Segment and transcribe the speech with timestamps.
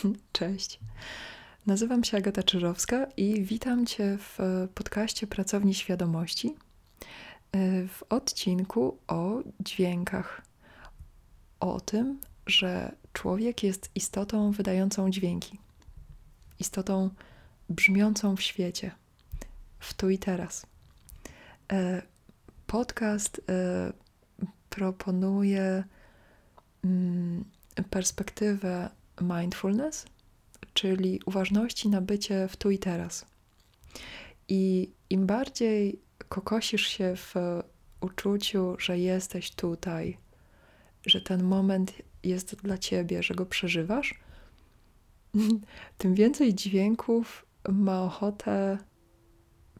[0.32, 0.80] Cześć.
[1.66, 4.38] Nazywam się Agata Czyżowska i witam Cię w
[4.74, 6.56] podcaście Pracowni Świadomości
[7.88, 10.42] w odcinku o dźwiękach.
[11.60, 15.58] O tym, że człowiek jest istotą wydającą dźwięki,
[16.58, 17.10] istotą
[17.68, 18.90] brzmiącą w świecie,
[19.78, 20.66] w tu i teraz.
[21.72, 22.02] E,
[22.66, 23.92] podcast e,
[24.70, 25.84] proponuje
[26.84, 27.44] mm,
[27.90, 28.90] perspektywę
[29.22, 30.06] mindfulness,
[30.74, 33.26] czyli uważności na bycie w tu i teraz.
[34.48, 37.34] I im bardziej kokosisz się w
[38.00, 40.18] uczuciu, że jesteś tutaj,
[41.06, 41.92] że ten moment
[42.24, 44.14] jest dla ciebie, że go przeżywasz,
[45.98, 48.78] tym więcej dźwięków ma ochotę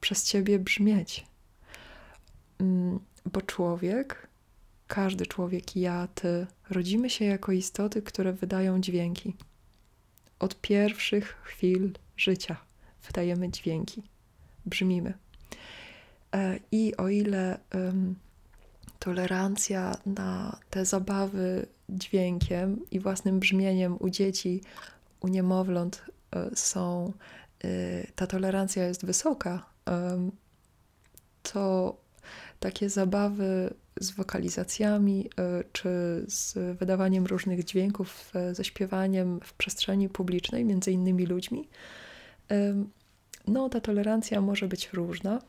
[0.00, 1.26] przez ciebie brzmieć.
[2.58, 3.00] Mm,
[3.32, 4.27] bo człowiek,
[4.88, 9.34] każdy człowiek, ja, ty, rodzimy się jako istoty, które wydają dźwięki.
[10.38, 12.56] Od pierwszych chwil życia
[13.06, 14.02] wydajemy dźwięki,
[14.66, 15.14] brzmimy.
[16.34, 18.14] E, I o ile um,
[18.98, 24.60] tolerancja na te zabawy dźwiękiem i własnym brzmieniem u dzieci,
[25.20, 26.02] u niemowląt
[26.36, 27.12] e, są,
[27.64, 27.68] e,
[28.06, 29.66] ta tolerancja jest wysoka,
[31.42, 31.96] to
[32.60, 35.30] takie zabawy z wokalizacjami
[35.72, 35.88] czy
[36.28, 41.68] z wydawaniem różnych dźwięków, ze śpiewaniem w przestrzeni publicznej, między innymi ludźmi,
[43.48, 45.40] no ta tolerancja może być różna.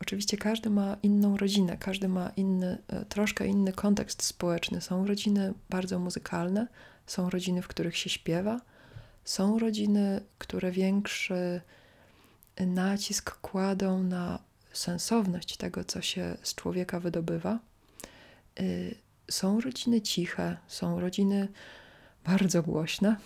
[0.00, 4.80] Oczywiście każdy ma inną rodzinę, każdy ma inny, e, troszkę inny kontekst społeczny.
[4.80, 6.66] Są rodziny bardzo muzykalne,
[7.06, 8.60] są rodziny, w których się śpiewa,
[9.24, 11.60] są rodziny, które większy
[12.66, 14.38] nacisk kładą na
[14.72, 17.58] sensowność tego, co się z człowieka wydobywa.
[18.60, 18.94] Y,
[19.30, 21.48] są rodziny ciche, są rodziny
[22.24, 23.16] bardzo głośne.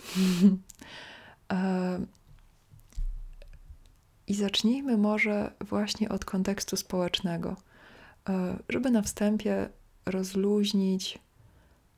[4.27, 7.57] I zacznijmy może właśnie od kontekstu społecznego,
[8.29, 9.69] e, żeby na wstępie
[10.07, 11.19] rozluźnić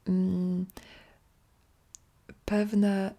[0.08, 0.66] mm,
[2.44, 3.14] pewne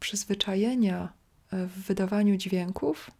[0.00, 1.12] przyzwyczajenia
[1.52, 3.10] w wydawaniu dźwięków,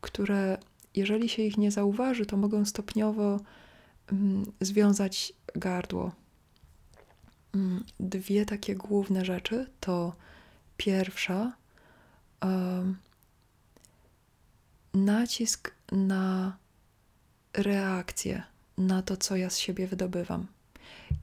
[0.00, 0.58] które,
[0.94, 3.40] jeżeli się ich nie zauważy, to mogą stopniowo
[4.12, 6.12] mm, związać gardło.
[7.54, 10.12] Mm, dwie takie główne rzeczy to
[10.76, 11.52] pierwsza,
[14.94, 16.56] nacisk na
[17.52, 18.42] reakcję
[18.78, 20.46] na to, co ja z siebie wydobywam.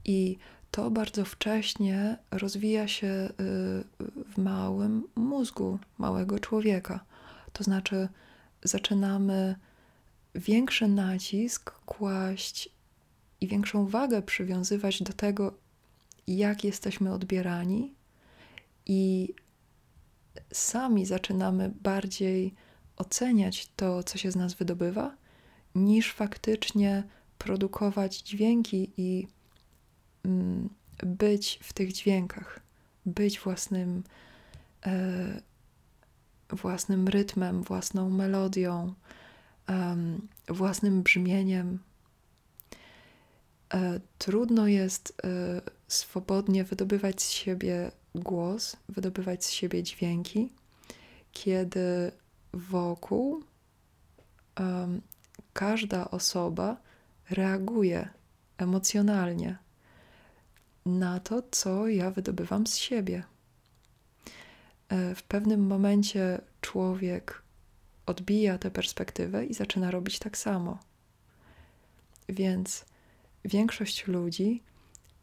[0.05, 0.37] I
[0.71, 3.31] to bardzo wcześnie rozwija się y,
[4.33, 6.99] w małym mózgu małego człowieka.
[7.53, 8.09] To znaczy,
[8.63, 9.55] zaczynamy
[10.35, 12.69] większy nacisk kłaść
[13.41, 15.53] i większą wagę przywiązywać do tego,
[16.27, 17.97] jak jesteśmy odbierani,
[18.87, 19.33] i
[20.53, 22.53] sami zaczynamy bardziej
[22.97, 25.15] oceniać to, co się z nas wydobywa,
[25.75, 27.03] niż faktycznie
[27.37, 29.27] produkować dźwięki i
[30.23, 30.69] mm,
[31.03, 32.59] być w tych dźwiękach,
[33.05, 34.03] być własnym,
[34.85, 35.41] e,
[36.49, 38.93] własnym rytmem, własną melodią,
[40.49, 41.79] własnym brzmieniem.
[43.73, 50.49] E, trudno jest e, swobodnie wydobywać z siebie głos, wydobywać z siebie dźwięki,
[51.31, 52.11] kiedy
[52.53, 53.43] wokół
[54.59, 55.01] um,
[55.53, 56.77] każda osoba
[57.29, 58.09] reaguje
[58.57, 59.57] emocjonalnie
[60.85, 63.23] na to, co ja wydobywam z siebie.
[64.89, 67.41] E, w pewnym momencie człowiek
[68.05, 70.79] odbija tę perspektywę i zaczyna robić tak samo.
[72.29, 72.85] Więc
[73.45, 74.63] większość ludzi,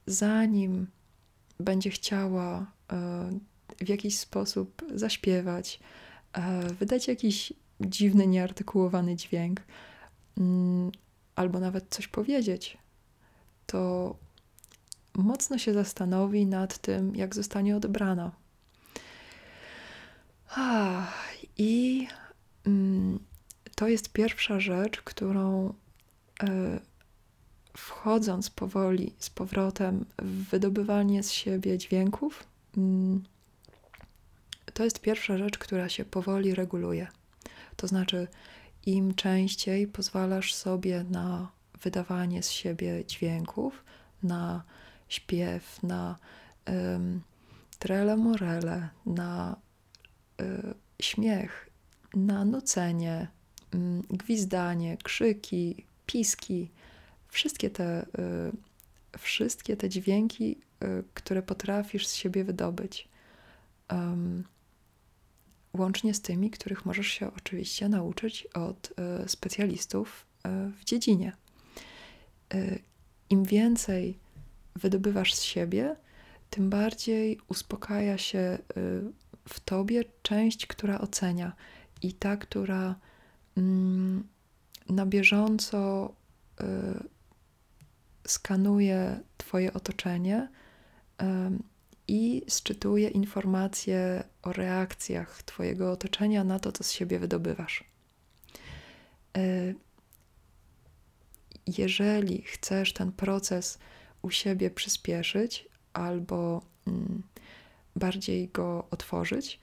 [0.06, 0.86] zanim
[1.60, 3.30] będzie chciała e,
[3.84, 5.81] w jakiś sposób zaśpiewać,
[6.78, 9.60] wydać jakiś dziwny, nieartykułowany dźwięk,
[10.38, 10.91] mm,
[11.36, 12.78] albo nawet coś powiedzieć,
[13.66, 14.16] to
[15.14, 18.32] mocno się zastanowi nad tym, jak zostanie odebrana.
[21.56, 22.09] I
[22.67, 23.19] mm,
[23.75, 25.75] to jest pierwsza rzecz, którą
[26.43, 26.81] e,
[27.77, 32.45] wchodząc powoli z powrotem w wydobywanie z siebie dźwięków,
[32.77, 33.25] mm,
[34.75, 37.06] to jest pierwsza rzecz, która się powoli reguluje.
[37.77, 38.29] To znaczy,
[38.87, 41.49] im częściej pozwalasz sobie na
[41.83, 43.85] wydawanie z siebie dźwięków,
[44.23, 44.62] na
[45.09, 46.17] śpiew, na
[46.67, 47.21] um,
[47.79, 49.56] trele morele, na
[51.02, 51.70] śmiech,
[52.14, 53.28] na nucenie,
[53.75, 56.70] um, gwizdanie, krzyki, piski,
[57.28, 58.06] wszystkie te,
[59.14, 63.08] y, wszystkie te dźwięki, y, które potrafisz z siebie wydobyć.
[65.75, 68.92] Łącznie z tymi, których możesz się oczywiście nauczyć od
[69.26, 70.26] specjalistów
[70.78, 71.32] w dziedzinie.
[73.31, 74.19] Im więcej
[74.76, 75.96] wydobywasz z siebie,
[76.50, 78.58] tym bardziej uspokaja się
[79.49, 81.52] w tobie część, która ocenia
[82.02, 82.94] i ta, która
[83.56, 84.29] mm,
[84.88, 86.14] na bieżąco
[88.26, 90.49] skanuje Twoje otoczenie
[92.08, 97.85] i sczytuje informacje o reakcjach Twojego otoczenia na to, co z siebie wydobywasz.
[99.37, 99.75] E,
[101.67, 103.79] jeżeli chcesz ten proces
[104.23, 107.23] u siebie przyspieszyć albo mm,
[107.96, 109.61] bardziej go otworzyć,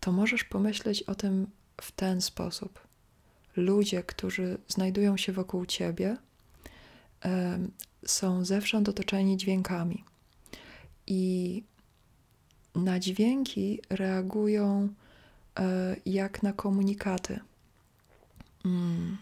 [0.00, 1.46] to możesz pomyśleć o tym
[1.80, 2.80] w ten sposób.
[3.56, 6.16] Ludzie, którzy znajdują się wokół ciebie,
[8.06, 10.04] są zewsząd otoczeni dźwiękami
[11.06, 11.62] i
[12.74, 14.88] na dźwięki reagują
[15.58, 17.40] e, jak na komunikaty.
[18.64, 19.16] Mm.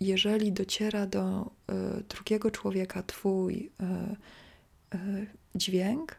[0.00, 4.16] Jeżeli dociera do e, drugiego człowieka Twój e,
[5.54, 6.16] dźwięk,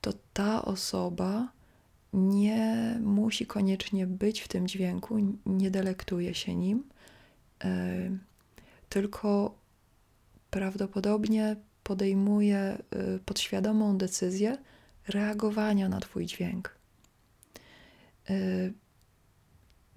[0.00, 1.52] to ta osoba
[2.12, 6.84] nie musi koniecznie być w tym dźwięku, nie delektuje się nim,
[8.88, 9.54] tylko
[10.50, 12.78] prawdopodobnie podejmuje
[13.16, 14.58] y, podświadomą decyzję
[15.08, 16.74] reagowania na Twój dźwięk.
[18.30, 18.72] Y,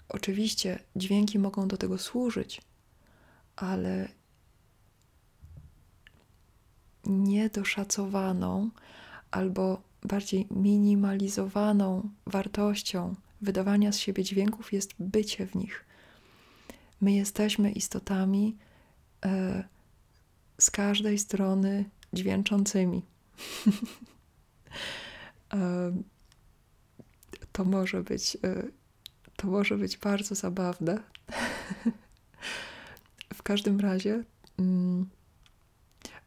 [0.09, 2.61] oczywiście dźwięki mogą do tego służyć,
[3.55, 4.09] ale
[7.05, 8.69] niedoszacowaną
[9.31, 15.85] albo bardziej minimalizowaną wartością wydawania z siebie dźwięków jest bycie w nich.
[17.01, 18.57] My jesteśmy istotami,
[19.25, 19.29] y,
[20.59, 23.01] z każdej strony dźwięczącymi.
[27.53, 28.63] to może być, e,
[29.35, 31.03] to może być bardzo zabawne.
[33.33, 34.23] w każdym razie,
[34.59, 35.09] mm,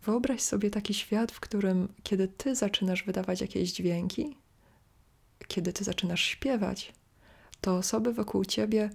[0.07, 4.37] wyobraź sobie taki świat, w którym kiedy ty zaczynasz wydawać jakieś dźwięki,
[5.49, 6.93] kiedy ty zaczynasz śpiewać,
[7.61, 8.91] to osoby wokół ciebie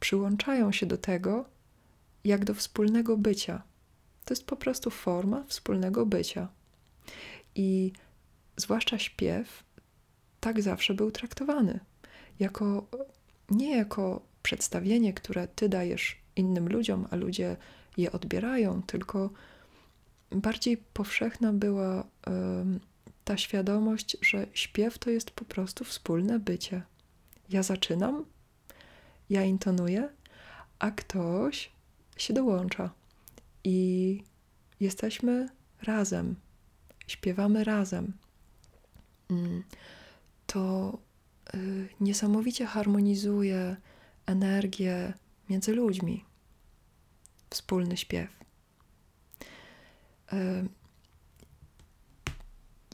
[0.00, 1.44] przyłączają się do tego,
[2.24, 3.62] jak do wspólnego bycia
[4.30, 6.48] to jest po prostu forma wspólnego bycia.
[7.54, 7.92] I
[8.56, 9.64] zwłaszcza śpiew
[10.40, 11.80] tak zawsze był traktowany.
[12.38, 12.86] Jako,
[13.50, 17.56] nie jako przedstawienie, które ty dajesz innym ludziom, a ludzie
[17.96, 19.30] je odbierają, tylko
[20.32, 22.04] bardziej powszechna była
[23.24, 26.82] ta świadomość, że śpiew to jest po prostu wspólne bycie.
[27.50, 28.24] Ja zaczynam,
[29.30, 30.08] ja intonuję,
[30.78, 31.70] a ktoś
[32.16, 32.90] się dołącza
[33.64, 34.22] i
[34.80, 35.48] jesteśmy
[35.82, 36.36] razem,
[37.06, 38.12] śpiewamy razem.
[39.30, 39.62] Mm,
[40.46, 40.98] to
[41.54, 43.76] y, niesamowicie harmonizuje
[44.26, 45.12] energię
[45.48, 46.24] między ludźmi.
[47.50, 48.39] Wspólny śpiew.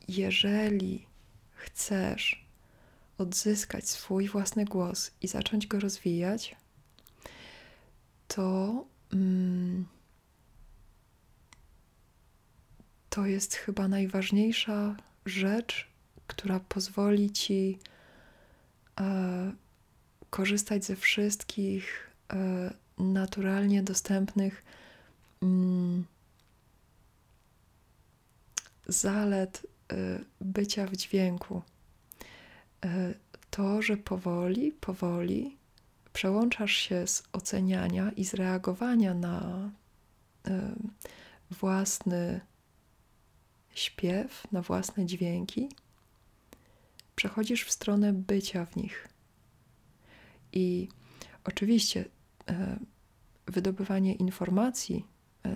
[0.09, 1.07] Jeżeli
[1.51, 2.47] chcesz
[3.19, 6.57] odzyskać swój własny głos i zacząć go rozwijać,
[8.29, 8.85] to.
[9.13, 9.87] Mm,
[13.17, 14.97] to jest chyba najważniejsza
[15.27, 15.89] rzecz,
[16.27, 17.79] która pozwoli ci
[19.01, 19.53] e,
[20.31, 24.65] korzystać ze wszystkich e, naturalnie dostępnych
[25.43, 26.05] mm,
[28.87, 31.63] zalet e, bycia w dźwięku.
[32.85, 33.15] E,
[33.51, 35.57] to, że powoli, powoli
[36.13, 39.71] przełączasz się z oceniania i z reagowania na
[40.49, 40.75] e,
[41.51, 42.41] własny
[43.75, 45.69] śpiew, na własne dźwięki,
[47.17, 49.09] przechodzisz w stronę bycia w nich.
[50.53, 50.89] I
[51.45, 52.05] oczywiście
[53.47, 55.05] wydobywanie informacji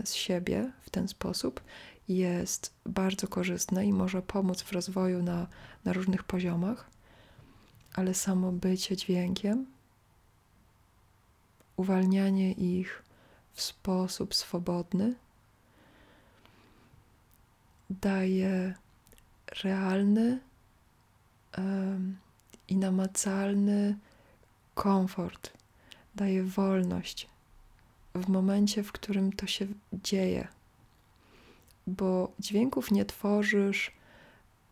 [0.05, 1.61] z siebie w ten sposób
[2.09, 5.47] jest bardzo korzystne i może pomóc w rozwoju na,
[5.85, 6.91] na różnych poziomach,
[7.95, 9.67] ale samo bycie dźwiękiem,
[11.77, 13.03] uwalnianie ich
[13.53, 15.15] w sposób swobodny,
[17.91, 18.75] daje
[19.65, 20.41] realny
[21.59, 22.19] um,
[22.69, 23.99] i namacalny
[24.75, 25.53] komfort,
[26.15, 27.29] daje wolność
[28.15, 30.49] w momencie, w którym to się dzieje.
[31.87, 33.93] Bo dźwięków nie tworzysz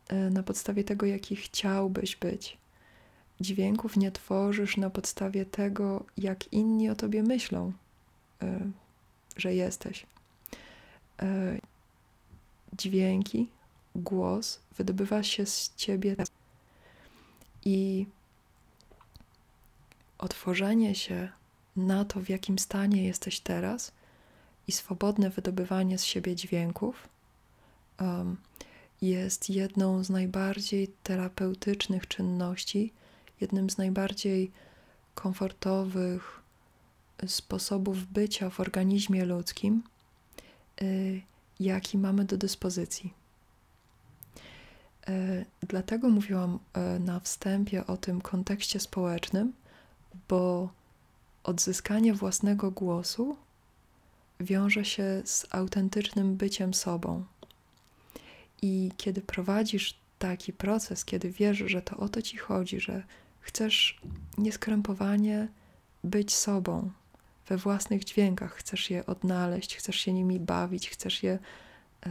[0.08, 2.58] e, na podstawie tego, jaki chciałbyś być.
[3.40, 7.72] Dźwięków nie tworzysz na podstawie tego, jak inni o tobie myślą,
[8.42, 8.70] e,
[9.36, 10.06] że jesteś.
[11.22, 11.58] E,
[12.72, 13.48] dźwięki,
[13.94, 16.16] głos wydobywa się z ciebie
[17.64, 18.06] I
[20.18, 21.28] otworzenie się
[21.78, 23.92] na to, w jakim stanie jesteś teraz
[24.68, 27.08] i swobodne wydobywanie z siebie dźwięków
[28.00, 28.36] um,
[29.02, 32.92] jest jedną z najbardziej terapeutycznych czynności,
[33.40, 34.50] jednym z najbardziej
[35.14, 36.42] komfortowych
[37.26, 39.82] sposobów bycia w organizmie ludzkim,
[40.82, 41.22] y,
[41.60, 43.14] jaki mamy do dyspozycji.
[45.08, 49.52] E, dlatego mówiłam e, na wstępie o tym kontekście społecznym,
[50.28, 50.68] bo
[51.48, 53.36] odzyskanie własnego głosu
[54.40, 57.24] wiąże się z autentycznym byciem sobą.
[58.62, 63.02] I kiedy prowadzisz taki proces, kiedy wiesz, że to o to ci chodzi, że
[63.40, 64.00] chcesz
[64.38, 65.48] nieskrępowanie
[66.04, 66.90] być sobą
[67.46, 71.38] we własnych dźwiękach, chcesz je odnaleźć, chcesz się nimi bawić, chcesz je
[72.06, 72.10] y,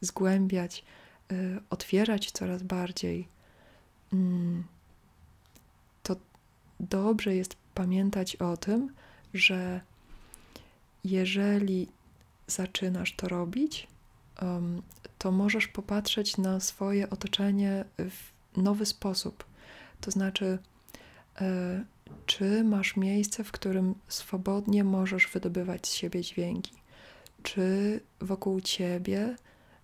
[0.00, 0.84] zgłębiać,
[1.32, 3.28] y, otwierać coraz bardziej,
[4.12, 4.16] y,
[6.02, 6.16] to
[6.80, 8.90] dobrze jest pamiętać o tym,
[9.34, 9.80] że
[11.04, 11.88] jeżeli
[12.46, 13.88] zaczynasz to robić,
[15.18, 19.44] to możesz popatrzeć na swoje otoczenie w nowy sposób.
[20.00, 20.58] To znaczy,
[21.40, 21.84] e,
[22.26, 26.72] czy masz miejsce, w którym swobodnie możesz wydobywać z siebie dźwięki?
[27.42, 29.36] Czy wokół ciebie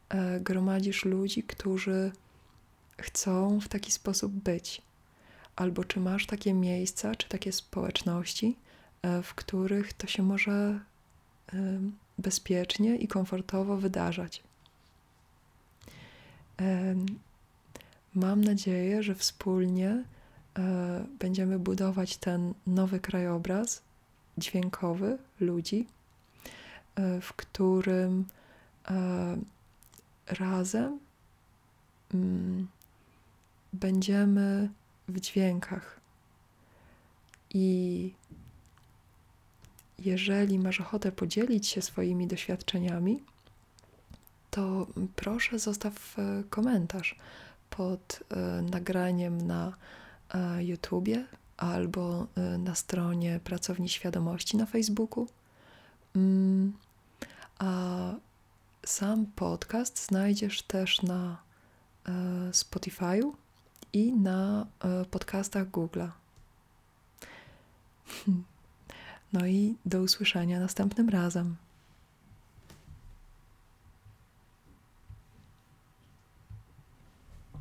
[0.09, 2.13] e, gromadzisz ludzi, którzy
[2.99, 4.83] chcą w taki sposób być?
[5.57, 8.57] Albo czy masz takie miejsca, czy takie społeczności,
[9.03, 10.81] e, w których to się może
[12.19, 14.43] bezpiecznie i komfortowo wydarzać?
[18.15, 20.05] Mam nadzieję, że wspólnie
[20.59, 23.83] e, będziemy budować ten nowy krajobraz
[24.39, 25.87] dźwiękowy ludzi,
[26.95, 28.25] e, w którym
[28.91, 29.37] e,
[30.27, 30.99] razem
[32.15, 32.69] mm,
[33.73, 34.71] będziemy
[35.09, 36.01] w dźwiękach.
[37.51, 38.15] I
[39.99, 43.23] jeżeli masz ochotę podzielić się swoimi doświadczeniami,
[44.51, 47.19] to proszę zostaw e, komentarz
[47.71, 49.73] pod e, nagraniem na
[50.35, 52.27] e, YouTubie albo
[52.59, 55.29] na stronie Pracowni Świadomości na Facebooku.
[56.17, 56.73] Mm,
[57.59, 58.13] a
[58.87, 61.43] sam podcast znajdziesz też na
[62.53, 63.33] Spotify'u
[63.93, 64.67] i na
[65.11, 66.11] podcastach Google'a.
[69.33, 71.57] No i do usłyszenia następnym razem.